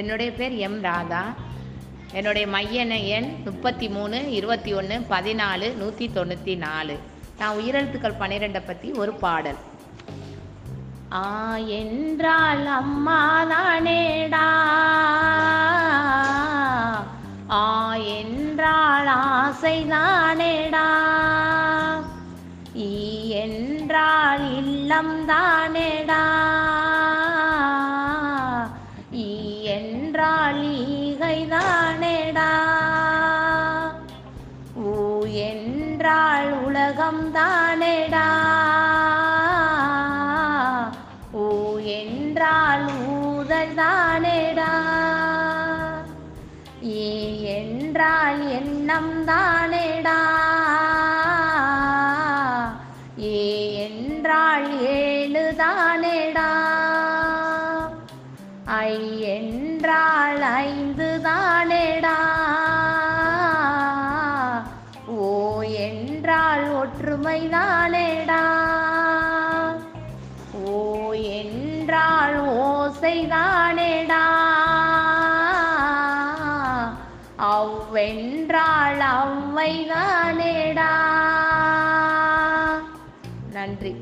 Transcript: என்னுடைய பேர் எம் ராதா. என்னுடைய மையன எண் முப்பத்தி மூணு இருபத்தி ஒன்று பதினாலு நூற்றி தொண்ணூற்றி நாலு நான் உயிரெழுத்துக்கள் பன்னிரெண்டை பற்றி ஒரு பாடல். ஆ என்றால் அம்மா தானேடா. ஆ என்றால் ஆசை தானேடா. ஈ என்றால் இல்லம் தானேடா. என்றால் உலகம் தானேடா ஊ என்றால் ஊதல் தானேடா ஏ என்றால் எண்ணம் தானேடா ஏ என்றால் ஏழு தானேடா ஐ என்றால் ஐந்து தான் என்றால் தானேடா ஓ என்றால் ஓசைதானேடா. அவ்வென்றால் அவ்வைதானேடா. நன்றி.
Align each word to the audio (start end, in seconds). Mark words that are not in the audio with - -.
என்னுடைய 0.00 0.30
பேர் 0.32 0.54
எம் 0.66 0.80
ராதா. 0.80 1.22
என்னுடைய 2.12 2.44
மையன 2.54 2.92
எண் 3.06 3.28
முப்பத்தி 3.44 3.86
மூணு 3.88 4.18
இருபத்தி 4.32 4.70
ஒன்று 4.72 4.96
பதினாலு 5.10 5.66
நூற்றி 5.80 6.06
தொண்ணூற்றி 6.14 6.54
நாலு 6.56 6.94
நான் 7.38 7.56
உயிரெழுத்துக்கள் 7.56 8.20
பன்னிரெண்டை 8.20 8.62
பற்றி 8.66 8.88
ஒரு 9.02 9.12
பாடல். 9.24 9.58
ஆ 11.12 11.56
என்றால் 11.56 12.66
அம்மா 12.80 13.20
தானேடா. 13.52 14.46
ஆ 17.50 17.94
என்றால் 17.94 19.06
ஆசை 19.06 19.76
தானேடா. 19.94 20.88
ஈ 22.88 22.92
என்றால் 23.44 24.46
இல்லம் 24.56 25.16
தானேடா. 25.28 26.22
என்றால் 35.46 36.50
உலகம் 36.60 37.24
தானேடா 37.32 38.26
ஊ 41.38 41.46
என்றால் 41.96 42.84
ஊதல் 43.14 43.74
தானேடா 43.74 44.70
ஏ 47.00 47.10
என்றால் 47.56 48.40
எண்ணம் 48.58 49.14
தானேடா 49.24 50.18
ஏ 53.28 53.40
என்றால் 53.86 54.68
ஏழு 54.94 55.44
தானேடா 55.62 56.48
ஐ 58.80 58.96
என்றால் 59.36 60.42
ஐந்து 60.64 61.08
தான் 61.20 61.57
என்றால் 67.08 67.48
தானேடா 67.48 68.42
ஓ 70.52 71.12
என்றால் 71.12 72.46
ஓசைதானேடா. 72.48 74.24
அவ்வென்றால் 77.38 79.00
அவ்வைதானேடா. 79.00 80.92
நன்றி. 83.52 83.96